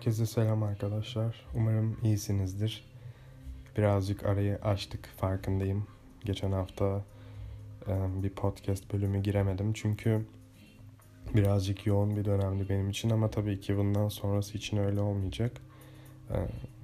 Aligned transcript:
Herkese 0.00 0.26
selam 0.26 0.62
arkadaşlar. 0.62 1.46
Umarım 1.54 1.96
iyisinizdir. 2.02 2.84
Birazcık 3.76 4.26
arayı 4.26 4.56
açtık 4.56 5.06
farkındayım. 5.06 5.86
Geçen 6.24 6.52
hafta 6.52 7.04
e, 7.86 8.22
bir 8.22 8.30
podcast 8.30 8.92
bölümü 8.92 9.22
giremedim. 9.22 9.72
Çünkü 9.72 10.26
birazcık 11.34 11.86
yoğun 11.86 12.16
bir 12.16 12.24
dönemdi 12.24 12.68
benim 12.68 12.90
için 12.90 13.10
ama 13.10 13.30
tabii 13.30 13.60
ki 13.60 13.76
bundan 13.76 14.08
sonrası 14.08 14.58
için 14.58 14.76
öyle 14.76 15.00
olmayacak. 15.00 15.52
E, 16.30 16.36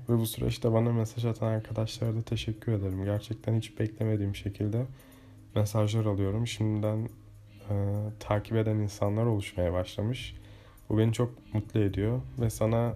ve 0.08 0.18
bu 0.18 0.26
süreçte 0.26 0.72
bana 0.72 0.92
mesaj 0.92 1.24
atan 1.24 1.46
arkadaşlara 1.46 2.14
da 2.14 2.22
teşekkür 2.22 2.72
ederim. 2.72 3.04
Gerçekten 3.04 3.54
hiç 3.54 3.78
beklemediğim 3.80 4.34
şekilde 4.34 4.86
mesajlar 5.54 6.04
alıyorum. 6.04 6.46
Şimdiden 6.46 7.08
e, 7.70 7.74
takip 8.20 8.56
eden 8.56 8.76
insanlar 8.76 9.26
oluşmaya 9.26 9.72
başlamış. 9.72 10.34
Bu 10.88 10.98
beni 10.98 11.12
çok 11.12 11.54
mutlu 11.54 11.80
ediyor 11.80 12.20
ve 12.40 12.50
sana 12.50 12.94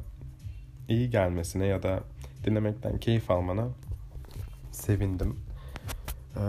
iyi 0.90 1.10
gelmesine 1.10 1.66
ya 1.66 1.82
da 1.82 2.00
dinlemekten 2.44 2.98
keyif 2.98 3.30
almana 3.30 3.68
sevindim. 4.72 5.36
Ee, 6.36 6.40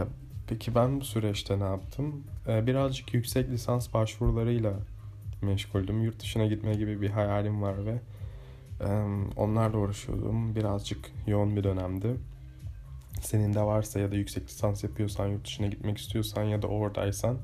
peki 0.47 0.75
ben 0.75 0.99
bu 0.99 1.05
süreçte 1.05 1.59
ne 1.59 1.63
yaptım? 1.63 2.23
Ee, 2.47 2.67
birazcık 2.67 3.13
yüksek 3.13 3.49
lisans 3.49 3.93
başvurularıyla 3.93 4.73
meşguldüm. 5.41 6.03
Yurt 6.03 6.19
dışına 6.19 6.45
gitme 6.45 6.73
gibi 6.73 7.01
bir 7.01 7.09
hayalim 7.09 7.61
var 7.61 7.85
ve 7.85 7.99
e, 8.81 8.87
onlarla 9.35 9.77
uğraşıyordum. 9.77 10.55
Birazcık 10.55 11.11
yoğun 11.27 11.55
bir 11.55 11.63
dönemdi. 11.63 12.15
Senin 13.21 13.53
de 13.53 13.61
varsa 13.61 13.99
ya 13.99 14.11
da 14.11 14.15
yüksek 14.15 14.43
lisans 14.49 14.83
yapıyorsan, 14.83 15.27
yurt 15.27 15.45
dışına 15.45 15.67
gitmek 15.67 15.97
istiyorsan 15.97 16.43
ya 16.43 16.61
da 16.61 16.67
oradaysan 16.67 17.37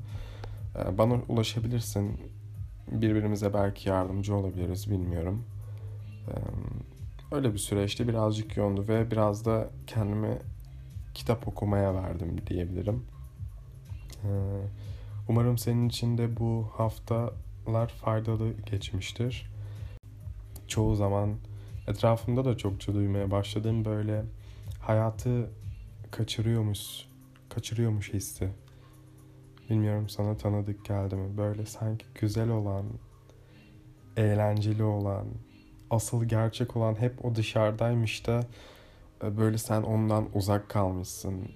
e, 0.78 0.98
bana 0.98 1.14
ulaşabilirsin 1.28 2.20
birbirimize 2.92 3.54
belki 3.54 3.88
yardımcı 3.88 4.34
olabiliriz 4.34 4.90
bilmiyorum. 4.90 5.44
Öyle 7.32 7.52
bir 7.52 7.58
süreçte 7.58 8.08
birazcık 8.08 8.56
yoğundu 8.56 8.88
ve 8.88 9.10
biraz 9.10 9.44
da 9.44 9.70
kendimi 9.86 10.38
kitap 11.14 11.48
okumaya 11.48 11.94
verdim 11.94 12.36
diyebilirim. 12.46 13.04
Umarım 15.28 15.58
senin 15.58 15.88
için 15.88 16.18
de 16.18 16.36
bu 16.36 16.70
haftalar 16.72 17.88
faydalı 17.88 18.52
geçmiştir. 18.52 19.50
Çoğu 20.68 20.96
zaman 20.96 21.36
etrafımda 21.86 22.44
da 22.44 22.56
çokça 22.56 22.94
duymaya 22.94 23.30
başladığım 23.30 23.84
böyle 23.84 24.24
hayatı 24.80 25.50
kaçırıyormuş, 26.10 27.08
kaçırıyormuş 27.48 28.12
hissi. 28.12 28.48
Bilmiyorum 29.70 30.08
sana 30.08 30.36
tanıdık 30.36 30.84
geldi 30.84 31.16
mi? 31.16 31.36
Böyle 31.36 31.66
sanki 31.66 32.06
güzel 32.14 32.50
olan, 32.50 32.84
eğlenceli 34.16 34.82
olan, 34.82 35.26
asıl 35.90 36.24
gerçek 36.24 36.76
olan 36.76 37.00
hep 37.00 37.24
o 37.24 37.34
dışarıdaymış 37.34 38.26
da 38.26 38.40
e, 39.24 39.38
böyle 39.38 39.58
sen 39.58 39.82
ondan 39.82 40.28
uzak 40.34 40.68
kalmışsın. 40.68 41.48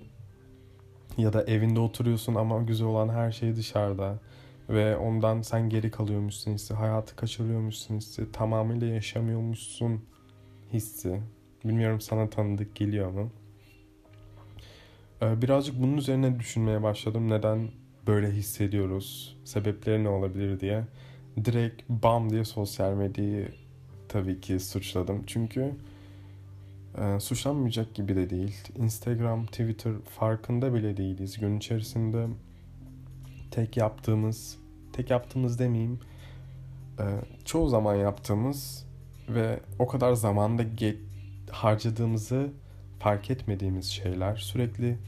Ya 1.18 1.32
da 1.32 1.44
evinde 1.44 1.80
oturuyorsun 1.80 2.34
ama 2.34 2.62
güzel 2.62 2.86
olan 2.86 3.08
her 3.08 3.32
şey 3.32 3.56
dışarıda. 3.56 4.18
Ve 4.68 4.96
ondan 4.96 5.42
sen 5.42 5.68
geri 5.68 5.90
kalıyormuşsun 5.90 6.52
hissi, 6.52 6.74
hayatı 6.74 7.16
kaçırıyormuşsun 7.16 7.96
hissi, 7.96 8.32
tamamıyla 8.32 8.86
yaşamıyormuşsun 8.86 10.04
hissi. 10.72 11.20
Bilmiyorum 11.64 12.00
sana 12.00 12.30
tanıdık 12.30 12.76
geliyor 12.76 13.10
mu? 13.10 13.30
E, 15.22 15.42
birazcık 15.42 15.82
bunun 15.82 15.96
üzerine 15.96 16.40
düşünmeye 16.40 16.82
başladım. 16.82 17.30
Neden 17.30 17.70
böyle 18.06 18.30
hissediyoruz, 18.30 19.36
sebepleri 19.44 20.04
ne 20.04 20.08
olabilir 20.08 20.60
diye 20.60 20.84
direkt 21.44 21.82
bam 21.88 22.30
diye 22.30 22.44
sosyal 22.44 22.92
medyayı 22.92 23.48
tabii 24.12 24.40
ki 24.40 24.60
suçladım. 24.60 25.22
Çünkü 25.26 25.74
e, 26.98 27.20
suçlanmayacak 27.20 27.94
gibi 27.94 28.16
de 28.16 28.30
değil. 28.30 28.56
Instagram, 28.78 29.46
Twitter 29.46 29.92
farkında 30.18 30.74
bile 30.74 30.96
değiliz. 30.96 31.38
Gün 31.38 31.56
içerisinde 31.58 32.26
tek 33.50 33.76
yaptığımız, 33.76 34.58
tek 34.92 35.10
yaptığımız 35.10 35.58
demeyeyim, 35.58 36.00
e, 36.98 37.04
çoğu 37.44 37.68
zaman 37.68 37.94
yaptığımız 37.94 38.86
ve 39.28 39.60
o 39.78 39.86
kadar 39.86 40.12
zamanda 40.12 40.62
get, 40.62 40.98
harcadığımızı 41.50 42.50
fark 43.00 43.30
etmediğimiz 43.30 43.86
şeyler. 43.86 44.36
Sürekli 44.36 44.98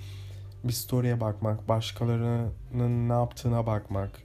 bir 0.65 0.72
story'e 0.72 1.21
bakmak, 1.21 1.69
başkalarının 1.69 3.09
ne 3.09 3.12
yaptığına 3.12 3.66
bakmak, 3.66 4.22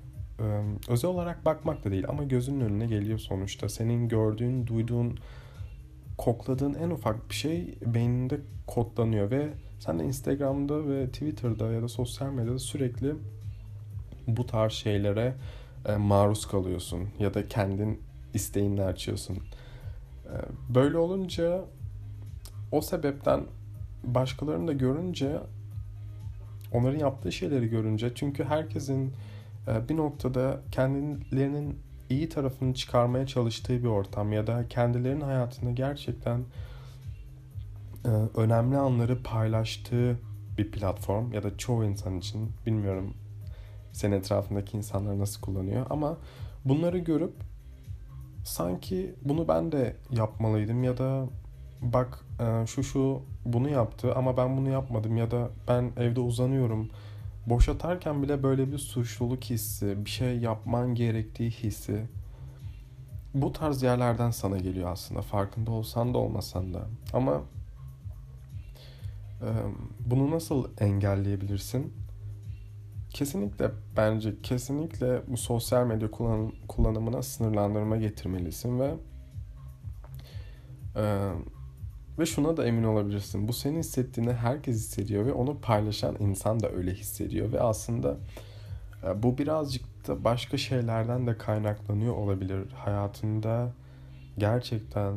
özel 0.90 1.10
olarak 1.10 1.46
bakmak 1.46 1.84
da 1.84 1.92
değil 1.92 2.06
ama 2.08 2.24
gözünün 2.24 2.60
önüne 2.60 2.86
geliyor 2.86 3.20
sonuçta. 3.20 3.70
Senin 3.70 4.10
gördüğün, 4.10 4.68
duyduğun, 4.68 5.20
kokladığın 6.18 6.74
en 6.74 6.90
ufak 6.90 7.30
bir 7.30 7.36
şey 7.36 7.76
beyninde 7.86 8.40
kodlanıyor 8.68 9.32
ve 9.32 9.50
sen 9.80 10.00
de 10.00 10.04
Instagram'da 10.04 10.90
ve 10.90 11.08
Twitter'da 11.08 11.72
ya 11.72 11.82
da 11.82 11.88
sosyal 11.88 12.32
medyada 12.32 12.60
sürekli 12.60 13.16
bu 14.28 14.46
tarz 14.46 14.74
şeylere 14.74 15.34
maruz 15.98 16.48
kalıyorsun 16.48 17.10
ya 17.20 17.34
da 17.34 17.48
kendin 17.48 18.02
isteğinle 18.34 18.84
açıyorsun. 18.84 19.38
Böyle 20.70 20.98
olunca 20.98 21.62
o 22.72 22.82
sebepten 22.82 23.44
başkalarını 24.04 24.68
da 24.68 24.74
görünce 24.74 25.40
onların 26.72 27.00
yaptığı 27.00 27.32
şeyleri 27.32 27.70
görünce 27.70 28.12
çünkü 28.16 28.44
herkesin 28.44 29.08
e, 29.08 29.12
bir 29.90 29.98
noktada 29.98 30.62
kendilerinin 30.72 31.80
iyi 32.10 32.30
tarafını 32.30 32.74
çıkarmaya 32.74 33.28
çalıştığı 33.28 33.84
bir 33.84 33.88
ortam 33.88 34.32
ya 34.34 34.48
da 34.48 34.68
kendilerinin 34.68 35.22
hayatında 35.22 35.72
gerçekten 35.72 36.44
e, 38.06 38.10
önemli 38.36 38.78
anları 38.78 39.24
paylaştığı 39.24 40.20
bir 40.58 40.72
platform 40.72 41.34
ya 41.34 41.44
da 41.44 41.58
çoğu 41.58 41.86
insan 41.86 42.18
için 42.18 42.52
bilmiyorum 42.66 43.14
senin 43.92 44.16
etrafındaki 44.16 44.78
insanlar 44.78 45.20
nasıl 45.20 45.42
kullanıyor 45.42 45.86
ama 45.90 46.18
bunları 46.66 46.98
görüp 46.98 47.34
sanki 48.46 49.16
bunu 49.22 49.48
ben 49.48 49.72
de 49.72 49.96
yapmalıydım 50.12 50.84
ya 50.84 50.98
da 50.98 51.26
bak 51.82 52.26
e, 52.40 52.68
şu 52.68 52.84
şu 52.84 53.22
bunu 53.46 53.70
yaptı 53.70 54.16
ama 54.16 54.38
ben 54.38 54.58
bunu 54.58 54.70
yapmadım 54.70 55.18
ya 55.18 55.32
da 55.32 55.50
ben 55.68 55.92
evde 55.98 56.20
uzanıyorum. 56.20 56.90
Boş 57.46 57.70
atarken 57.70 58.24
bile 58.24 58.44
böyle 58.44 58.72
bir 58.72 58.78
suçluluk 58.78 59.44
hissi, 59.44 60.06
bir 60.06 60.10
şey 60.10 60.40
yapman 60.40 60.96
gerektiği 60.96 61.52
hissi 61.52 62.06
bu 63.34 63.54
tarz 63.54 63.84
yerlerden 63.84 64.32
sana 64.32 64.58
geliyor 64.58 64.92
aslında 64.92 65.22
farkında 65.22 65.72
olsan 65.72 66.14
da 66.14 66.18
olmasan 66.18 66.74
da. 66.74 66.88
Ama 67.14 67.42
bunu 70.00 70.32
nasıl 70.32 70.68
engelleyebilirsin? 70.80 71.94
Kesinlikle 73.10 73.72
bence 73.98 74.42
kesinlikle 74.42 75.22
bu 75.28 75.38
sosyal 75.38 75.86
medya 75.86 76.12
kullan, 76.12 76.54
kullanımına 76.68 77.22
sınırlandırma 77.22 77.98
getirmelisin 77.98 78.80
ve 78.80 78.94
ve 82.20 82.26
şuna 82.26 82.58
da 82.58 82.66
emin 82.66 82.84
olabilirsin. 82.84 83.48
Bu 83.48 83.54
senin 83.54 83.80
hissettiğini 83.80 84.34
herkes 84.34 84.76
hissediyor 84.76 85.26
ve 85.26 85.34
onu 85.34 85.62
paylaşan 85.62 86.16
insan 86.20 86.60
da 86.60 86.72
öyle 86.72 86.94
hissediyor. 86.94 87.52
Ve 87.52 87.62
aslında 87.62 88.18
e, 89.04 89.24
bu 89.24 89.38
birazcık 89.38 90.08
da 90.08 90.24
başka 90.24 90.58
şeylerden 90.58 91.28
de 91.28 91.38
kaynaklanıyor 91.38 92.16
olabilir. 92.16 92.72
Hayatında 92.72 93.74
gerçekten 94.38 95.14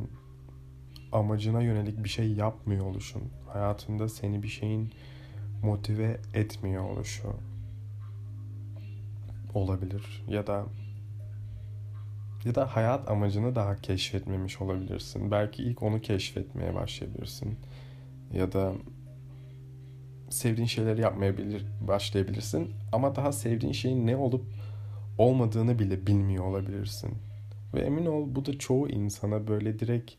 amacına 1.13 1.63
yönelik 1.63 2.05
bir 2.05 2.09
şey 2.09 2.33
yapmıyor 2.33 2.87
oluşun. 2.87 3.23
Hayatında 3.49 4.09
seni 4.09 4.43
bir 4.43 4.49
şeyin 4.49 4.93
motive 5.63 6.21
etmiyor 6.35 6.85
oluşu 6.85 7.29
olabilir. 9.55 10.25
Ya 10.29 10.47
da 10.47 10.65
ya 12.45 12.55
da 12.55 12.77
hayat 12.77 13.11
amacını 13.11 13.55
daha 13.55 13.77
keşfetmemiş 13.77 14.61
olabilirsin. 14.61 15.31
Belki 15.31 15.63
ilk 15.63 15.83
onu 15.83 16.01
keşfetmeye 16.01 16.75
başlayabilirsin. 16.75 17.59
Ya 18.33 18.53
da 18.53 18.73
sevdiğin 20.31 20.67
şeyleri 20.67 21.01
yapmayabilir 21.01 21.67
başlayabilirsin 21.81 22.71
ama 22.93 23.17
daha 23.17 23.33
sevdiğin 23.33 23.73
şeyin 23.73 24.07
ne 24.07 24.17
olup 24.17 24.45
olmadığını 25.19 25.79
bile 25.79 26.07
bilmiyor 26.07 26.45
olabilirsin. 26.45 27.11
Ve 27.75 27.81
emin 27.81 28.07
ol 28.07 28.27
bu 28.35 28.47
da 28.47 28.59
çoğu 28.59 28.89
insana 28.89 29.49
böyle 29.49 29.79
direkt 29.79 30.13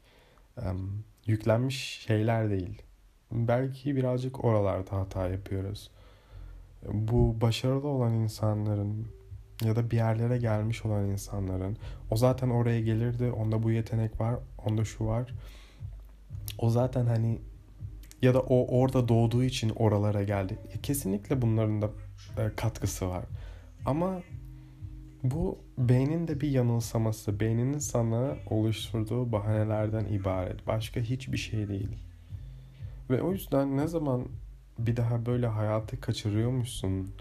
um, 0.58 1.04
yüklenmiş 1.26 2.04
şeyler 2.08 2.50
değil. 2.50 2.82
Belki 3.32 3.96
birazcık 3.96 4.46
oralarda 4.46 4.92
hata 4.92 5.28
yapıyoruz. 5.28 5.92
Bu 6.94 7.42
başarılı 7.42 7.88
olan 7.88 8.14
insanların 8.14 9.08
ya 9.64 9.76
da 9.76 9.92
bir 9.92 9.96
yerlere 9.96 10.38
gelmiş 10.38 10.86
olan 10.86 11.06
insanların 11.06 11.78
o 12.12 12.16
zaten 12.16 12.50
oraya 12.50 12.82
gelirdi 12.82 13.32
onda 13.32 13.64
bu 13.64 13.72
yetenek 13.72 14.22
var 14.22 14.36
onda 14.66 14.86
şu 14.86 15.06
var 15.06 15.34
o 16.58 16.70
zaten 16.70 17.06
hani 17.06 17.42
ya 18.22 18.34
da 18.34 18.42
o 18.42 18.80
orada 18.80 19.08
doğduğu 19.08 19.44
için 19.44 19.70
oralara 19.70 20.24
geldi 20.24 20.60
kesinlikle 20.84 21.42
bunların 21.42 21.82
da 21.82 21.90
e, 22.38 22.56
katkısı 22.56 23.10
var 23.10 23.26
ama 23.86 24.22
bu 25.24 25.60
beynin 25.78 26.28
de 26.28 26.42
bir 26.42 26.50
yanılsaması, 26.50 27.40
beyninin 27.40 27.80
sana 27.80 28.36
oluşturduğu 28.50 29.32
bahanelerden 29.32 30.06
ibaret. 30.06 30.68
Başka 30.68 31.00
hiçbir 31.00 31.38
şey 31.38 31.68
değil. 31.68 31.98
Ve 33.10 33.22
o 33.22 33.32
yüzden 33.32 33.78
ne 33.78 33.88
zaman 33.88 34.26
bir 34.80 34.96
daha 34.96 35.26
böyle 35.26 35.48
hayatı 35.48 36.02
kaçırıyormuşsun 36.02 37.12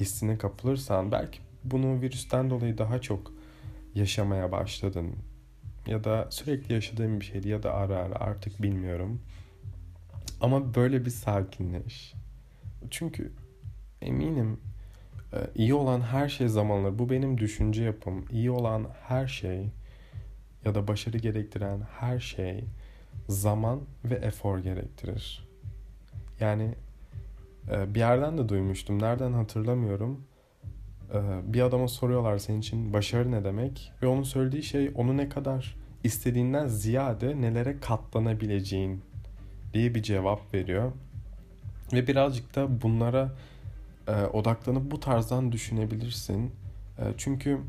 hissine 0.00 0.38
kapılırsan 0.38 1.12
belki 1.12 1.38
bunu 1.70 2.00
virüsten 2.00 2.50
dolayı 2.50 2.78
daha 2.78 3.00
çok 3.00 3.32
yaşamaya 3.94 4.52
başladın. 4.52 5.14
Ya 5.86 6.04
da 6.04 6.26
sürekli 6.30 6.74
yaşadığın 6.74 7.20
bir 7.20 7.24
şeydi 7.24 7.48
ya 7.48 7.62
da 7.62 7.74
ara 7.74 7.96
ara 7.96 8.14
artık 8.14 8.62
bilmiyorum. 8.62 9.20
Ama 10.40 10.74
böyle 10.74 11.04
bir 11.04 11.10
sakinleş. 11.10 12.14
Çünkü 12.90 13.32
eminim 14.02 14.60
e, 15.32 15.38
iyi 15.54 15.74
olan 15.74 16.00
her 16.00 16.28
şey 16.28 16.48
zamanla. 16.48 16.98
Bu 16.98 17.10
benim 17.10 17.38
düşünce 17.38 17.82
yapım. 17.82 18.24
İyi 18.30 18.50
olan 18.50 18.86
her 19.02 19.26
şey 19.26 19.68
ya 20.64 20.74
da 20.74 20.88
başarı 20.88 21.18
gerektiren 21.18 21.80
her 21.98 22.20
şey 22.20 22.64
zaman 23.28 23.80
ve 24.04 24.14
efor 24.14 24.58
gerektirir. 24.58 25.48
Yani 26.40 26.74
e, 27.70 27.94
bir 27.94 27.98
yerden 27.98 28.38
de 28.38 28.48
duymuştum. 28.48 29.02
Nereden 29.02 29.32
hatırlamıyorum. 29.32 30.20
E, 31.14 31.52
bir 31.52 31.60
adama 31.60 31.88
soruyorlar 31.88 32.38
senin 32.38 32.60
için 32.60 32.92
başarı 32.92 33.32
ne 33.32 33.44
demek? 33.44 33.92
Ve 34.02 34.06
onun 34.06 34.22
söylediği 34.22 34.62
şey 34.62 34.90
onu 34.94 35.16
ne 35.16 35.28
kadar 35.28 35.76
istediğinden 36.04 36.66
ziyade 36.66 37.40
nelere 37.40 37.80
katlanabileceğin 37.80 39.02
diye 39.74 39.94
bir 39.94 40.02
cevap 40.02 40.54
veriyor. 40.54 40.92
Ve 41.92 42.06
birazcık 42.06 42.54
da 42.54 42.82
bunlara 42.82 43.32
e, 44.08 44.12
odaklanıp 44.12 44.90
bu 44.90 45.00
tarzdan 45.00 45.52
düşünebilirsin. 45.52 46.52
E, 46.98 47.02
çünkü 47.16 47.60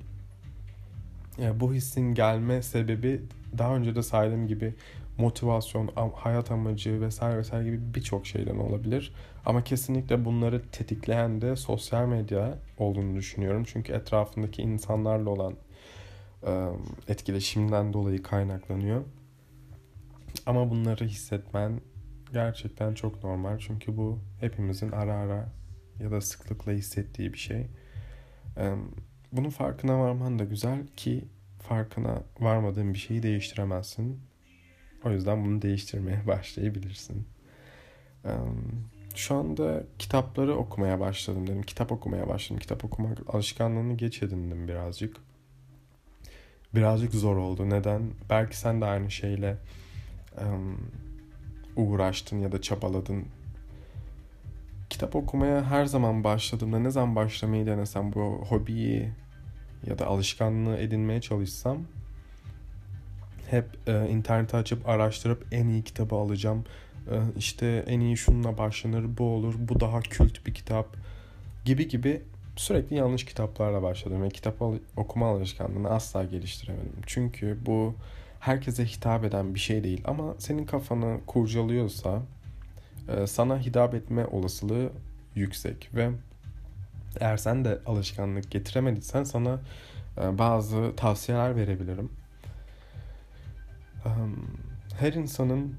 e, 1.39 1.59
bu 1.59 1.73
hissin 1.73 2.13
gelme 2.13 2.61
sebebi 2.61 3.21
daha 3.57 3.75
önce 3.75 3.95
de 3.95 4.03
saydığım 4.03 4.47
gibi 4.47 4.73
motivasyon, 5.17 5.89
hayat 6.15 6.51
amacı 6.51 7.01
vesaire 7.01 7.37
vesaire 7.37 7.65
gibi 7.65 7.95
birçok 7.95 8.27
şeyden 8.27 8.57
olabilir. 8.57 9.13
Ama 9.45 9.63
kesinlikle 9.63 10.25
bunları 10.25 10.61
tetikleyen 10.71 11.41
de 11.41 11.55
sosyal 11.55 12.07
medya 12.07 12.57
olduğunu 12.77 13.15
düşünüyorum. 13.15 13.63
Çünkü 13.67 13.93
etrafındaki 13.93 14.61
insanlarla 14.61 15.29
olan 15.29 15.53
etkileşimden 17.07 17.93
dolayı 17.93 18.23
kaynaklanıyor. 18.23 19.01
Ama 20.45 20.69
bunları 20.69 21.05
hissetmen 21.05 21.81
gerçekten 22.33 22.93
çok 22.93 23.23
normal. 23.23 23.59
Çünkü 23.59 23.97
bu 23.97 24.19
hepimizin 24.39 24.91
ara 24.91 25.13
ara 25.13 25.49
ya 25.99 26.11
da 26.11 26.21
sıklıkla 26.21 26.71
hissettiği 26.71 27.33
bir 27.33 27.37
şey. 27.37 27.67
Bunun 29.31 29.49
farkına 29.49 29.99
varman 29.99 30.39
da 30.39 30.43
güzel 30.43 30.87
ki 30.87 31.25
farkına 31.59 32.23
varmadığın 32.39 32.93
bir 32.93 32.99
şeyi 32.99 33.23
değiştiremezsin. 33.23 34.19
O 35.05 35.11
yüzden 35.11 35.45
bunu 35.45 35.61
değiştirmeye 35.61 36.21
başlayabilirsin. 36.27 37.27
Şu 39.15 39.35
anda 39.35 39.83
kitapları 39.99 40.55
okumaya 40.55 40.99
başladım 40.99 41.47
dedim. 41.47 41.63
Kitap 41.63 41.91
okumaya 41.91 42.27
başladım. 42.27 42.59
Kitap 42.59 42.85
okumak 42.85 43.35
alışkanlığını 43.35 43.93
geç 43.93 44.23
edindim 44.23 44.67
birazcık. 44.67 45.17
Birazcık 46.75 47.13
zor 47.13 47.37
oldu. 47.37 47.69
Neden? 47.69 48.11
Belki 48.29 48.57
sen 48.57 48.81
de 48.81 48.85
aynı 48.85 49.11
şeyle 49.11 49.57
uğraştın 51.75 52.39
ya 52.39 52.51
da 52.51 52.61
çabaladın. 52.61 53.25
Kitap 54.89 55.15
okumaya 55.15 55.65
her 55.65 55.85
zaman 55.85 56.23
başladığımda 56.23 56.79
ne 56.79 56.91
zaman 56.91 57.15
başlamayı 57.15 57.65
denesem 57.65 58.13
bu 58.13 58.45
hobiyi 58.49 59.09
ya 59.85 59.99
da 59.99 60.07
alışkanlığı 60.07 60.77
edinmeye 60.77 61.21
çalışsam 61.21 61.77
hep 63.49 63.65
e, 63.87 64.09
interneti 64.09 64.57
açıp 64.57 64.89
araştırıp 64.89 65.45
en 65.51 65.67
iyi 65.67 65.83
kitabı 65.83 66.15
alacağım. 66.15 66.65
E, 67.11 67.15
işte 67.37 67.83
en 67.87 67.99
iyi 67.99 68.17
şununla 68.17 68.57
başlanır, 68.57 69.17
bu 69.17 69.23
olur, 69.23 69.55
bu 69.57 69.79
daha 69.79 69.99
kült 70.01 70.45
bir 70.45 70.53
kitap 70.53 70.87
gibi 71.65 71.87
gibi 71.87 72.21
sürekli 72.55 72.95
yanlış 72.95 73.25
kitaplarla 73.25 73.83
başladım 73.83 74.23
ve 74.23 74.29
kitap 74.29 74.61
okuma 74.97 75.27
alışkanlığını 75.27 75.89
asla 75.89 76.23
geliştiremedim. 76.23 77.01
Çünkü 77.05 77.57
bu 77.65 77.95
herkese 78.39 78.85
hitap 78.85 79.23
eden 79.23 79.55
bir 79.55 79.59
şey 79.59 79.83
değil 79.83 80.01
ama 80.05 80.35
senin 80.39 80.65
kafanı 80.65 81.19
kurcalıyorsa 81.27 82.21
e, 83.09 83.27
sana 83.27 83.59
hitap 83.59 83.93
etme 83.93 84.25
olasılığı 84.25 84.89
yüksek 85.35 85.89
ve 85.95 86.09
eğer 87.19 87.37
sen 87.37 87.65
de 87.65 87.79
alışkanlık 87.85 88.51
getiremediysen 88.51 89.23
sana 89.23 89.59
e, 90.21 90.37
bazı 90.37 90.95
tavsiyeler 90.95 91.55
verebilirim. 91.55 92.09
Her 94.99 95.13
insanın 95.13 95.75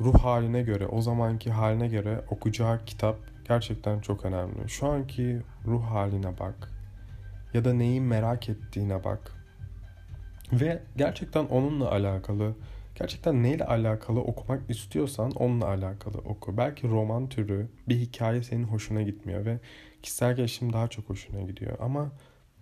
ruh 0.00 0.14
haline 0.14 0.62
göre, 0.62 0.86
o 0.86 1.00
zamanki 1.00 1.50
haline 1.50 1.88
göre 1.88 2.24
okuyacağı 2.30 2.84
kitap 2.84 3.16
gerçekten 3.48 4.00
çok 4.00 4.24
önemli. 4.24 4.68
Şu 4.68 4.86
anki 4.86 5.42
ruh 5.66 5.82
haline 5.82 6.38
bak 6.38 6.72
ya 7.54 7.64
da 7.64 7.74
neyi 7.74 8.00
merak 8.00 8.48
ettiğine 8.48 9.04
bak. 9.04 9.32
Ve 10.52 10.82
gerçekten 10.96 11.44
onunla 11.44 11.90
alakalı, 11.90 12.54
gerçekten 12.94 13.42
neyle 13.42 13.64
alakalı 13.64 14.20
okumak 14.20 14.70
istiyorsan 14.70 15.30
onunla 15.30 15.66
alakalı 15.66 16.18
oku. 16.18 16.56
Belki 16.56 16.88
roman 16.88 17.28
türü 17.28 17.68
bir 17.88 17.96
hikaye 17.96 18.42
senin 18.42 18.64
hoşuna 18.64 19.02
gitmiyor 19.02 19.44
ve 19.44 19.58
kişisel 20.02 20.36
gelişim 20.36 20.72
daha 20.72 20.88
çok 20.88 21.10
hoşuna 21.10 21.42
gidiyor. 21.42 21.76
Ama 21.80 22.12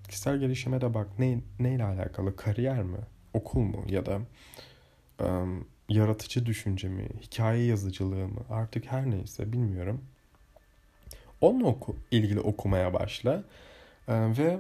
kişisel 0.09 0.39
gelişime 0.39 0.81
de 0.81 0.95
bak 0.95 1.19
ne, 1.19 1.41
neyle 1.59 1.85
alakalı? 1.85 2.37
Kariyer 2.37 2.83
mi? 2.83 2.99
Okul 3.35 3.61
mu? 3.61 3.85
Ya 3.89 4.07
da 4.07 4.21
um, 5.21 5.67
yaratıcı 5.89 6.47
düşünce 6.47 6.89
mi? 6.89 7.09
Hikaye 7.23 7.65
yazıcılığı 7.65 8.29
mı? 8.29 8.41
Artık 8.51 8.87
her 8.87 9.11
neyse 9.11 9.53
bilmiyorum. 9.53 10.01
Onunla 11.41 11.67
oku, 11.67 11.97
ilgili 12.11 12.41
okumaya 12.41 12.95
başla. 12.95 13.45
Ve 14.09 14.59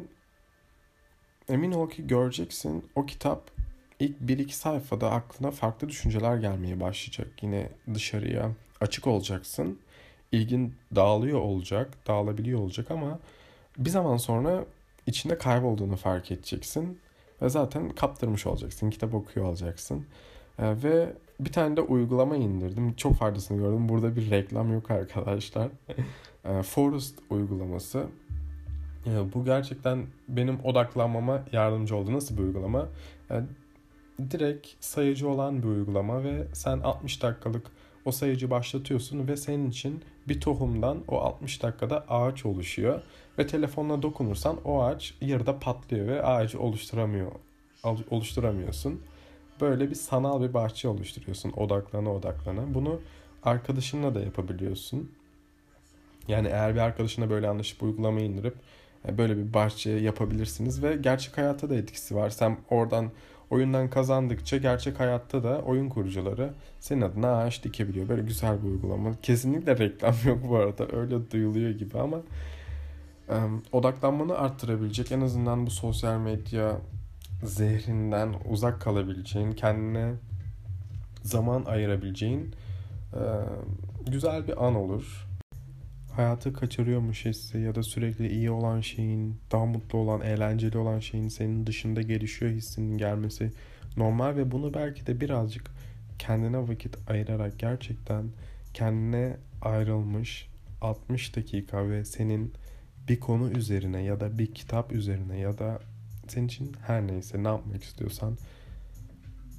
emin 1.48 1.72
ol 1.72 1.90
ki 1.90 2.06
göreceksin 2.06 2.84
o 2.94 3.06
kitap 3.06 3.50
ilk 3.98 4.20
bir 4.20 4.38
iki 4.38 4.56
sayfada 4.56 5.10
aklına 5.10 5.50
farklı 5.50 5.88
düşünceler 5.88 6.36
gelmeye 6.36 6.80
başlayacak. 6.80 7.42
Yine 7.42 7.68
dışarıya 7.94 8.50
açık 8.80 9.06
olacaksın. 9.06 9.78
İlgin 10.32 10.74
dağılıyor 10.94 11.40
olacak, 11.40 11.94
dağılabiliyor 12.06 12.60
olacak 12.60 12.90
ama 12.90 13.18
bir 13.78 13.90
zaman 13.90 14.16
sonra 14.16 14.64
içinde 15.06 15.38
kaybolduğunu 15.38 15.96
fark 15.96 16.30
edeceksin. 16.30 17.00
Ve 17.42 17.48
zaten 17.48 17.88
kaptırmış 17.88 18.46
olacaksın, 18.46 18.90
kitap 18.90 19.14
okuyor 19.14 19.46
olacaksın. 19.46 20.06
Ee, 20.60 20.82
ve 20.82 21.12
bir 21.40 21.52
tane 21.52 21.76
de 21.76 21.80
uygulama 21.80 22.36
indirdim. 22.36 22.94
Çok 22.96 23.14
faydasını 23.14 23.58
gördüm. 23.58 23.88
Burada 23.88 24.16
bir 24.16 24.30
reklam 24.30 24.72
yok 24.72 24.90
arkadaşlar. 24.90 25.68
Ee, 26.44 26.62
Forest 26.62 27.18
uygulaması. 27.30 28.06
Ee, 29.06 29.10
bu 29.34 29.44
gerçekten 29.44 30.06
benim 30.28 30.60
odaklanmama 30.64 31.42
yardımcı 31.52 31.96
oldu. 31.96 32.12
Nasıl 32.12 32.36
bir 32.36 32.42
uygulama? 32.42 32.88
Direkt 34.30 34.68
sayıcı 34.80 35.28
olan 35.28 35.62
bir 35.62 35.68
uygulama 35.68 36.24
ve 36.24 36.46
sen 36.52 36.80
60 36.80 37.22
dakikalık 37.22 37.66
o 38.04 38.12
sayıcı 38.12 38.50
başlatıyorsun 38.50 39.28
ve 39.28 39.36
senin 39.36 39.70
için 39.70 40.02
bir 40.28 40.40
tohumdan 40.40 40.98
o 41.08 41.20
60 41.20 41.62
dakikada 41.62 42.04
ağaç 42.08 42.46
oluşuyor. 42.46 43.02
Ve 43.38 43.46
telefonla 43.46 44.02
dokunursan 44.02 44.56
o 44.64 44.82
ağaç 44.82 45.14
yarıda 45.20 45.58
patlıyor 45.58 46.06
ve 46.06 46.22
ağacı 46.22 46.60
oluşturamıyor 46.60 47.32
oluşturamıyorsun 48.10 49.00
böyle 49.60 49.90
bir 49.90 49.94
sanal 49.94 50.42
bir 50.42 50.54
bahçe 50.54 50.88
oluşturuyorsun 50.88 51.50
odaklana 51.50 52.14
odaklana. 52.14 52.74
Bunu 52.74 53.00
arkadaşınla 53.42 54.14
da 54.14 54.20
yapabiliyorsun. 54.20 55.12
Yani 56.28 56.48
eğer 56.48 56.74
bir 56.74 56.80
arkadaşına 56.80 57.30
böyle 57.30 57.48
anlaşıp 57.48 57.82
uygulamayı 57.82 58.26
indirip 58.26 58.54
e, 59.08 59.18
böyle 59.18 59.36
bir 59.36 59.54
bahçe 59.54 59.90
yapabilirsiniz 59.90 60.82
ve 60.82 60.96
gerçek 60.96 61.38
hayatta 61.38 61.70
da 61.70 61.74
etkisi 61.74 62.16
var. 62.16 62.30
Sen 62.30 62.56
oradan 62.70 63.10
oyundan 63.50 63.90
kazandıkça 63.90 64.56
gerçek 64.56 65.00
hayatta 65.00 65.42
da 65.42 65.62
oyun 65.62 65.88
kurucuları 65.88 66.50
senin 66.80 67.00
adına 67.00 67.36
ağaç 67.36 67.64
dikebiliyor. 67.64 68.08
Böyle 68.08 68.22
güzel 68.22 68.62
bir 68.62 68.68
uygulama. 68.68 69.14
Kesinlikle 69.22 69.78
reklam 69.78 70.14
yok 70.24 70.38
bu 70.48 70.56
arada. 70.56 70.96
Öyle 70.96 71.30
duyuluyor 71.30 71.70
gibi 71.70 71.98
ama 71.98 72.20
odaklanmanı 73.72 74.38
arttırabilecek 74.38 75.12
en 75.12 75.20
azından 75.20 75.66
bu 75.66 75.70
sosyal 75.70 76.18
medya 76.18 76.76
zehrinden 77.42 78.34
uzak 78.48 78.80
kalabileceğin, 78.80 79.52
kendine 79.52 80.12
zaman 81.22 81.64
ayırabileceğin 81.64 82.54
e, 83.14 83.22
güzel 84.10 84.48
bir 84.48 84.66
an 84.66 84.74
olur. 84.74 85.26
Hayatı 86.12 86.52
kaçırıyormuş 86.52 87.24
hissi 87.24 87.58
ya 87.58 87.74
da 87.74 87.82
sürekli 87.82 88.28
iyi 88.28 88.50
olan 88.50 88.80
şeyin, 88.80 89.36
daha 89.52 89.66
mutlu 89.66 89.98
olan, 89.98 90.20
eğlenceli 90.20 90.78
olan 90.78 90.98
şeyin 90.98 91.28
senin 91.28 91.66
dışında 91.66 92.02
gelişiyor 92.02 92.52
hissinin 92.52 92.98
gelmesi 92.98 93.52
normal 93.96 94.36
ve 94.36 94.50
bunu 94.50 94.74
belki 94.74 95.06
de 95.06 95.20
birazcık 95.20 95.70
kendine 96.18 96.68
vakit 96.68 96.96
ayırarak 97.10 97.58
gerçekten 97.58 98.24
kendine 98.74 99.36
ayrılmış 99.62 100.48
60 100.80 101.36
dakika 101.36 101.88
ve 101.88 102.04
senin 102.04 102.52
bir 103.08 103.20
konu 103.20 103.50
üzerine 103.50 104.02
ya 104.02 104.20
da 104.20 104.38
bir 104.38 104.54
kitap 104.54 104.92
üzerine 104.92 105.38
ya 105.38 105.58
da 105.58 105.80
senin 106.30 106.46
için 106.46 106.72
her 106.86 107.06
neyse 107.06 107.42
ne 107.42 107.48
yapmak 107.48 107.82
istiyorsan 107.82 108.36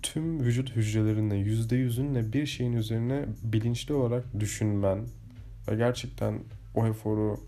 tüm 0.02 0.40
vücut 0.40 0.76
hücrelerinle 0.76 1.36
yüzde 1.36 1.76
yüzünle 1.76 2.34
bir 2.34 2.46
şeyin 2.46 2.74
üzerine 2.74 3.26
bilinçli 3.44 3.94
olarak 3.94 4.40
düşünmen 4.40 5.00
ve 5.68 5.76
gerçekten 5.76 6.40
o 6.76 6.88
eforu 6.88 7.40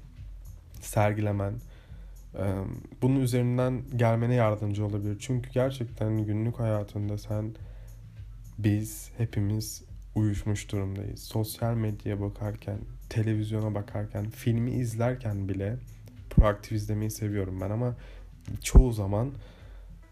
sergilemen 0.81 1.53
bunun 3.01 3.19
üzerinden 3.19 3.81
gelmene 3.95 4.35
yardımcı 4.35 4.85
olabilir. 4.85 5.17
Çünkü 5.19 5.49
gerçekten 5.49 6.25
günlük 6.25 6.59
hayatında 6.59 7.17
sen 7.17 7.55
biz 8.57 9.09
hepimiz 9.17 9.83
uyuşmuş 10.15 10.71
durumdayız. 10.71 11.23
Sosyal 11.23 11.73
medyaya 11.73 12.21
bakarken, 12.21 12.77
televizyona 13.09 13.75
bakarken, 13.75 14.29
filmi 14.29 14.71
izlerken 14.71 15.49
bile 15.49 15.77
proaktif 16.29 16.71
izlemeyi 16.71 17.11
seviyorum 17.11 17.61
ben 17.61 17.69
ama 17.69 17.95
çoğu 18.61 18.91
zaman 18.91 19.31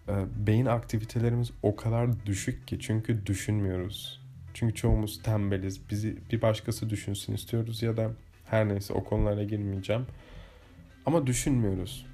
e, 0.08 0.14
beyin 0.48 0.66
aktivitelerimiz 0.66 1.52
o 1.64 1.76
kadar 1.76 2.26
düşük 2.26 2.68
ki 2.68 2.80
çünkü 2.80 3.26
düşünmüyoruz. 3.26 4.22
Çünkü 4.54 4.76
çoğumuz 4.76 5.24
tembeliz. 5.24 5.90
Bizi 5.90 6.18
bir 6.32 6.42
başkası 6.42 6.90
düşünsün 6.90 7.34
istiyoruz 7.34 7.84
ya 7.84 7.98
da 7.98 8.12
her 8.46 8.70
neyse 8.70 8.94
o 8.94 9.04
konulara 9.04 9.44
girmeyeceğim. 9.44 10.06
Ama 11.06 11.28
düşünmüyoruz. 11.28 12.06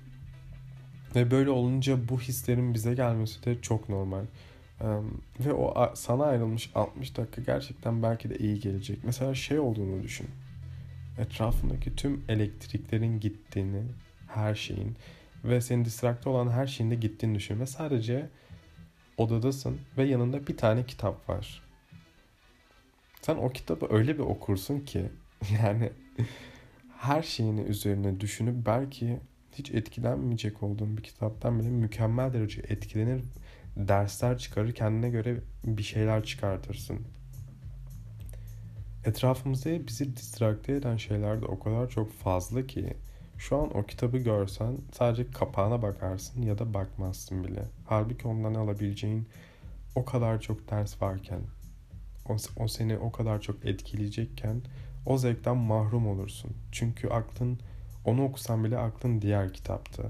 Ve 1.16 1.32
böyle 1.32 1.50
olunca 1.50 2.10
bu 2.10 2.20
hislerin 2.20 2.74
bize 2.74 2.94
gelmesi 2.94 3.46
de 3.46 3.62
çok 3.62 3.90
normal. 3.90 4.26
Ve 5.40 5.54
o 5.54 5.92
sana 5.96 6.24
ayrılmış 6.24 6.72
60 6.76 7.18
dakika 7.18 7.42
gerçekten 7.42 8.04
belki 8.04 8.30
de 8.30 8.38
iyi 8.38 8.60
gelecek. 8.60 9.00
Mesela 9.04 9.36
şey 9.36 9.60
olduğunu 9.60 10.04
düşün. 10.04 10.28
Etrafındaki 11.18 11.96
tüm 11.96 12.24
elektriklerin 12.30 13.20
gittiğini, 13.20 13.84
her 14.28 14.56
şeyin 14.56 14.96
ve 15.44 15.62
senin 15.62 15.86
distrakte 15.86 16.30
olan 16.30 16.50
her 16.50 16.68
şeyin 16.68 16.92
de 16.92 16.96
gittiğini 16.96 17.36
düşün. 17.36 17.60
Ve 17.60 17.66
sadece 17.66 18.30
odadasın 19.18 19.80
ve 19.98 20.04
yanında 20.04 20.48
bir 20.48 20.58
tane 20.58 20.86
kitap 20.86 21.30
var. 21.30 21.64
Sen 23.22 23.36
o 23.36 23.50
kitabı 23.50 23.88
öyle 23.90 24.14
bir 24.14 24.24
okursun 24.24 24.80
ki 24.80 25.10
yani 25.64 25.92
her 26.98 27.24
şeyini 27.24 27.62
üzerine 27.62 28.20
düşünüp 28.20 28.66
belki 28.66 29.20
hiç 29.54 29.72
etkilenmeyecek 29.72 30.64
olduğun 30.64 30.98
bir 30.98 31.04
kitaptan 31.04 31.60
bile 31.60 31.70
mükemmel 31.70 32.34
derece 32.34 32.62
etkilenir 32.62 33.24
dersler 33.76 34.38
çıkarır 34.38 34.72
kendine 34.72 35.10
göre 35.10 35.38
bir 35.64 35.84
şeyler 35.84 36.24
çıkartırsın. 36.24 37.00
Etrafımızda 39.06 39.88
bizi 39.88 40.16
distrakte 40.16 40.74
eden 40.74 40.98
şeyler 40.98 41.42
de 41.42 41.46
o 41.46 41.60
kadar 41.60 41.90
çok 41.90 42.14
fazla 42.14 42.68
ki 42.68 42.94
şu 43.38 43.58
an 43.58 43.78
o 43.78 43.84
kitabı 43.84 44.18
görsen 44.18 44.78
sadece 44.94 45.32
kapağına 45.32 45.82
bakarsın 45.82 46.42
ya 46.42 46.58
da 46.58 46.74
bakmazsın 46.74 47.44
bile. 47.44 47.64
Halbuki 47.86 48.28
ondan 48.28 48.54
alabileceğin 48.54 49.28
o 49.96 50.06
kadar 50.06 50.42
çok 50.42 50.72
ders 50.72 51.02
varken, 51.02 51.42
o, 52.30 52.36
o 52.58 52.68
seni 52.68 52.98
o 52.98 53.12
kadar 53.12 53.42
çok 53.42 53.66
etkileyecekken 53.66 54.62
o 55.06 55.18
zevkten 55.18 55.58
mahrum 55.58 56.08
olursun. 56.08 56.52
Çünkü 56.72 57.08
aklın 57.08 57.60
onu 58.06 58.24
okusan 58.24 58.64
bile 58.64 58.78
aklın 58.78 59.22
diğer 59.22 59.54
kitapta. 59.54 60.04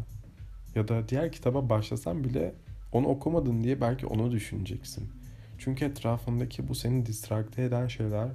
Ya 0.75 0.87
da 0.87 1.09
diğer 1.09 1.31
kitaba 1.31 1.69
başlasan 1.69 2.23
bile 2.23 2.55
onu 2.91 3.07
okumadın 3.07 3.63
diye 3.63 3.81
belki 3.81 4.05
onu 4.05 4.31
düşüneceksin. 4.31 5.09
Çünkü 5.57 5.85
etrafındaki 5.85 6.67
bu 6.67 6.75
seni 6.75 7.05
distrakte 7.05 7.63
eden 7.63 7.87
şeyler 7.87 8.29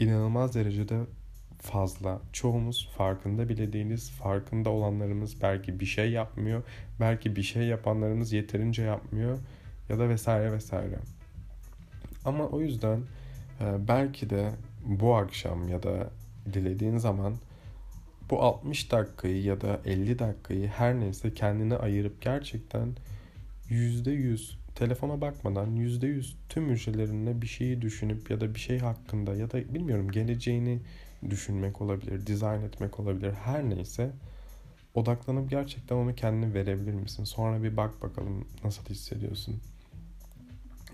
inanılmaz 0.00 0.54
derecede 0.54 1.00
fazla. 1.64 2.20
Çoğumuz 2.32 2.88
farkında 2.96 3.48
bile 3.48 3.72
değiliz. 3.72 4.10
Farkında 4.10 4.70
olanlarımız 4.70 5.42
belki 5.42 5.80
bir 5.80 5.86
şey 5.86 6.10
yapmıyor. 6.10 6.62
Belki 7.00 7.36
bir 7.36 7.42
şey 7.42 7.62
yapanlarımız 7.62 8.32
yeterince 8.32 8.82
yapmıyor. 8.82 9.38
Ya 9.88 9.98
da 9.98 10.08
vesaire 10.08 10.52
vesaire. 10.52 10.98
Ama 12.24 12.46
o 12.46 12.60
yüzden 12.60 13.00
e, 13.60 13.88
belki 13.88 14.30
de 14.30 14.50
bu 14.84 15.14
akşam 15.14 15.68
ya 15.68 15.82
da 15.82 16.10
dilediğin 16.52 16.98
zaman 16.98 17.34
bu 18.30 18.42
60 18.42 18.92
dakikayı 18.92 19.42
ya 19.42 19.60
da 19.60 19.80
50 19.84 20.18
dakikayı 20.18 20.66
her 20.66 21.00
neyse 21.00 21.34
kendine 21.34 21.76
ayırıp 21.76 22.22
gerçekten 22.22 22.88
%100 23.70 24.54
telefona 24.74 25.20
bakmadan 25.20 25.76
%100 25.76 26.34
tüm 26.48 26.70
hücrelerinle 26.70 27.42
bir 27.42 27.46
şeyi 27.46 27.82
düşünüp 27.82 28.30
ya 28.30 28.40
da 28.40 28.54
bir 28.54 28.60
şey 28.60 28.78
hakkında 28.78 29.34
ya 29.34 29.50
da 29.50 29.74
bilmiyorum 29.74 30.10
geleceğini 30.10 30.80
düşünmek 31.30 31.80
olabilir, 31.80 32.26
dizayn 32.26 32.62
etmek 32.62 33.00
olabilir 33.00 33.32
her 33.32 33.70
neyse 33.70 34.12
odaklanıp 34.94 35.50
gerçekten 35.50 35.96
onu 35.96 36.14
kendine 36.14 36.54
verebilir 36.54 36.94
misin? 36.94 37.24
Sonra 37.24 37.62
bir 37.62 37.76
bak 37.76 38.02
bakalım 38.02 38.44
nasıl 38.64 38.84
hissediyorsun. 38.84 39.60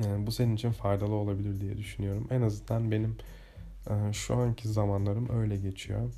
Yani 0.04 0.26
bu 0.26 0.32
senin 0.32 0.56
için 0.56 0.72
faydalı 0.72 1.14
olabilir 1.14 1.60
diye 1.60 1.78
düşünüyorum. 1.78 2.26
En 2.30 2.42
azından 2.42 2.90
benim 2.90 3.16
e, 3.90 4.12
şu 4.12 4.36
anki 4.36 4.68
zamanlarım 4.68 5.28
öyle 5.40 5.56
geçiyor. 5.56 6.10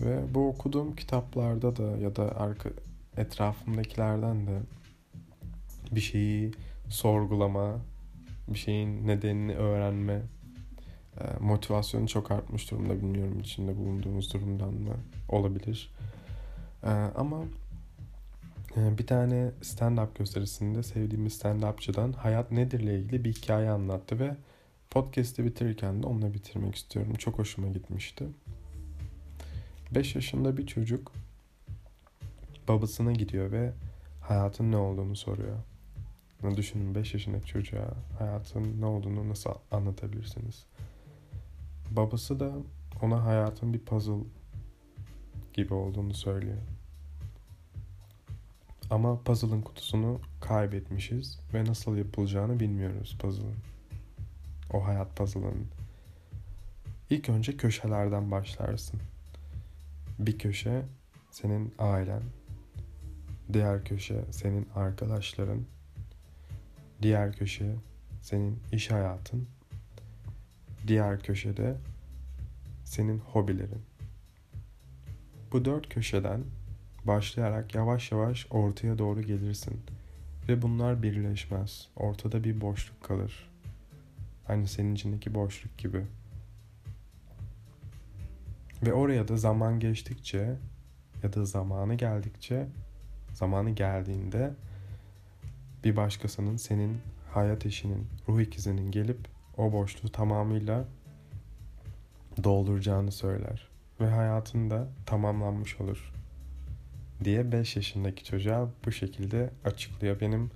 Ve 0.00 0.34
bu 0.34 0.48
okuduğum 0.48 0.96
kitaplarda 0.96 1.76
da 1.76 1.98
ya 1.98 2.16
da 2.16 2.36
arka 2.36 2.70
etrafımdakilerden 3.16 4.46
de 4.46 4.60
bir 5.92 6.00
şeyi 6.00 6.52
sorgulama, 6.88 7.76
bir 8.48 8.58
şeyin 8.58 9.06
nedenini 9.06 9.54
öğrenme 9.54 10.22
motivasyonu 11.40 12.08
çok 12.08 12.30
artmış 12.30 12.70
durumda. 12.70 12.96
Bilmiyorum 12.96 13.40
içinde 13.40 13.76
bulunduğumuz 13.76 14.34
durumdan 14.34 14.74
mı 14.74 14.96
olabilir. 15.28 15.90
E, 16.82 16.90
ama 16.90 17.44
e, 18.76 18.98
bir 18.98 19.06
tane 19.06 19.50
stand-up 19.62 20.18
gösterisinde 20.18 20.82
sevdiğim 20.82 21.26
stand-upçıdan 21.26 22.12
hayat 22.12 22.52
nedirle 22.52 22.98
ilgili 22.98 23.24
bir 23.24 23.32
hikaye 23.32 23.70
anlattı 23.70 24.18
ve 24.18 24.36
podcast'i 24.90 25.44
bitirirken 25.44 26.02
de 26.02 26.06
onunla 26.06 26.34
bitirmek 26.34 26.74
istiyorum. 26.74 27.14
Çok 27.14 27.38
hoşuma 27.38 27.68
gitmişti. 27.68 28.24
5 29.94 30.14
yaşında 30.14 30.56
bir 30.56 30.66
çocuk 30.66 31.12
babasına 32.68 33.12
gidiyor 33.12 33.52
ve 33.52 33.72
hayatın 34.20 34.72
ne 34.72 34.76
olduğunu 34.76 35.16
soruyor. 35.16 35.56
Düşünün 36.56 36.94
5 36.94 37.14
yaşındaki 37.14 37.46
çocuğa 37.46 37.94
hayatın 38.18 38.80
ne 38.80 38.86
olduğunu 38.86 39.28
nasıl 39.28 39.50
anlatabilirsiniz? 39.70 40.66
Babası 41.96 42.40
da 42.40 42.52
ona 43.02 43.24
hayatın 43.24 43.74
bir 43.74 43.78
puzzle 43.78 44.24
gibi 45.52 45.74
olduğunu 45.74 46.14
söylüyor. 46.14 46.58
Ama 48.90 49.22
puzzle'ın 49.22 49.62
kutusunu 49.62 50.20
kaybetmişiz 50.40 51.40
ve 51.54 51.64
nasıl 51.64 51.96
yapılacağını 51.96 52.60
bilmiyoruz 52.60 53.16
puzzle'ın. 53.20 53.56
O 54.72 54.86
hayat 54.86 55.16
puzzle'ın. 55.16 55.66
İlk 57.10 57.28
önce 57.28 57.56
köşelerden 57.56 58.30
başlarsın. 58.30 59.00
Bir 60.18 60.38
köşe 60.38 60.82
senin 61.30 61.74
ailen, 61.78 62.22
diğer 63.52 63.84
köşe 63.84 64.24
senin 64.30 64.68
arkadaşların, 64.74 65.64
diğer 67.02 67.32
köşe 67.32 67.74
senin 68.22 68.58
iş 68.72 68.90
hayatın, 68.90 69.48
diğer 70.86 71.20
köşede 71.20 71.76
senin 72.84 73.18
hobilerin. 73.18 73.82
Bu 75.52 75.64
dört 75.64 75.88
köşeden 75.88 76.44
başlayarak 77.04 77.74
yavaş 77.74 78.12
yavaş 78.12 78.46
ortaya 78.50 78.98
doğru 78.98 79.22
gelirsin 79.22 79.80
ve 80.48 80.62
bunlar 80.62 81.02
birleşmez. 81.02 81.88
Ortada 81.96 82.44
bir 82.44 82.60
boşluk 82.60 83.02
kalır. 83.02 83.50
Aynı 84.48 84.68
senin 84.68 84.94
içindeki 84.94 85.34
boşluk 85.34 85.78
gibi. 85.78 86.06
Ve 88.86 88.92
oraya 88.92 89.28
da 89.28 89.36
zaman 89.36 89.80
geçtikçe 89.80 90.56
ya 91.22 91.32
da 91.32 91.44
zamanı 91.44 91.94
geldikçe 91.94 92.66
zamanı 93.34 93.70
geldiğinde 93.70 94.50
bir 95.84 95.96
başkasının 95.96 96.56
senin 96.56 97.00
hayat 97.30 97.66
eşinin, 97.66 98.06
ruh 98.28 98.40
ikizinin 98.40 98.90
gelip 98.90 99.18
o 99.56 99.72
boşluğu 99.72 100.08
tamamıyla 100.08 100.84
dolduracağını 102.44 103.12
söyler 103.12 103.68
ve 104.00 104.10
hayatında 104.10 104.88
tamamlanmış 105.06 105.80
olur 105.80 106.12
diye 107.24 107.52
5 107.52 107.76
yaşındaki 107.76 108.24
çocuğa 108.24 108.68
bu 108.86 108.92
şekilde 108.92 109.50
açıklıyor. 109.64 110.20
Benim 110.20 110.50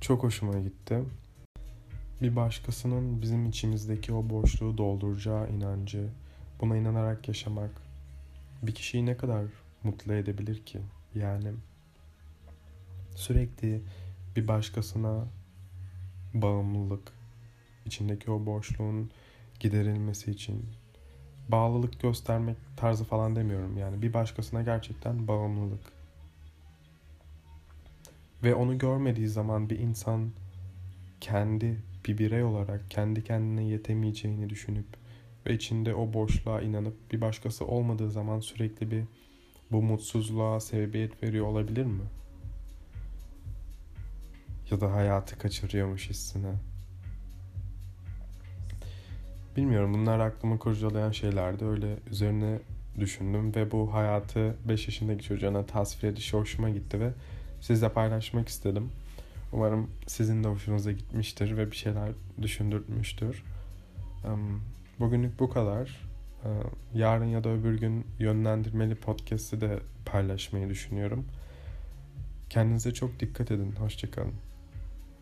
çok 0.00 0.22
hoşuma 0.22 0.58
gitti. 0.58 1.04
Bir 2.22 2.36
başkasının 2.36 3.22
bizim 3.22 3.46
içimizdeki 3.46 4.12
o 4.12 4.30
boşluğu 4.30 4.78
dolduracağı 4.78 5.50
inancı, 5.50 6.08
buna 6.60 6.76
inanarak 6.76 7.28
yaşamak 7.28 7.70
bir 8.62 8.74
kişiyi 8.74 9.06
ne 9.06 9.16
kadar 9.16 9.44
mutlu 9.82 10.14
edebilir 10.14 10.64
ki? 10.64 10.80
Yani 11.14 11.52
sürekli 13.14 13.82
bir 14.36 14.48
başkasına 14.48 15.24
bağımlılık, 16.34 17.12
içindeki 17.86 18.30
o 18.30 18.46
boşluğun 18.46 19.10
giderilmesi 19.60 20.30
için 20.30 20.66
bağlılık 21.48 22.00
göstermek 22.00 22.56
tarzı 22.76 23.04
falan 23.04 23.36
demiyorum 23.36 23.78
yani 23.78 24.02
bir 24.02 24.12
başkasına 24.12 24.62
gerçekten 24.62 25.28
bağımlılık. 25.28 25.92
Ve 28.42 28.54
onu 28.54 28.78
görmediği 28.78 29.28
zaman 29.28 29.70
bir 29.70 29.78
insan 29.78 30.30
kendi 31.20 31.82
bir 32.06 32.18
birey 32.18 32.44
olarak 32.44 32.90
kendi 32.90 33.24
kendine 33.24 33.64
yetemeyeceğini 33.64 34.50
düşünüp 34.50 34.86
ve 35.46 35.54
içinde 35.54 35.94
o 35.94 36.12
boşluğa 36.12 36.60
inanıp 36.60 37.12
bir 37.12 37.20
başkası 37.20 37.66
olmadığı 37.66 38.10
zaman 38.10 38.40
sürekli 38.40 38.90
bir 38.90 39.04
bu 39.72 39.82
mutsuzluğa 39.82 40.60
sebebiyet 40.60 41.22
veriyor 41.22 41.46
olabilir 41.46 41.84
mi? 41.84 42.02
Ya 44.70 44.80
da 44.80 44.92
hayatı 44.92 45.38
kaçırıyormuş 45.38 46.10
hissine. 46.10 46.54
Bilmiyorum 49.56 49.94
bunlar 49.94 50.18
aklımı 50.20 50.58
kurcalayan 50.58 51.10
şeylerdi. 51.10 51.64
Öyle 51.64 51.96
üzerine 52.10 52.58
düşündüm 52.98 53.54
ve 53.54 53.70
bu 53.70 53.94
hayatı 53.94 54.56
5 54.68 54.88
yaşındaki 54.88 55.24
çocuğuna 55.24 55.66
tasvir 55.66 56.08
edişi 56.08 56.36
hoşuma 56.36 56.70
gitti 56.70 57.00
ve 57.00 57.10
sizle 57.60 57.88
paylaşmak 57.88 58.48
istedim. 58.48 58.90
Umarım 59.52 59.90
sizin 60.06 60.44
de 60.44 60.48
hoşunuza 60.48 60.92
gitmiştir 60.92 61.56
ve 61.56 61.70
bir 61.70 61.76
şeyler 61.76 62.08
düşündürtmüştür. 62.42 63.44
Bugünlük 65.00 65.40
bu 65.40 65.50
kadar. 65.50 66.00
Yarın 66.94 67.24
ya 67.24 67.44
da 67.44 67.48
öbür 67.48 67.80
gün 67.80 68.06
yönlendirmeli 68.18 68.94
podcast'i 68.94 69.60
de 69.60 69.78
paylaşmayı 70.06 70.68
düşünüyorum. 70.68 71.24
Kendinize 72.50 72.94
çok 72.94 73.20
dikkat 73.20 73.50
edin. 73.50 73.74
Hoşçakalın. 73.78 74.34